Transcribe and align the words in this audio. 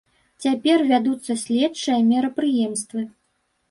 Цяпер 0.45 0.85
вядуцца 0.93 1.37
следчыя 1.43 2.01
мерапрыемствы. 2.11 3.11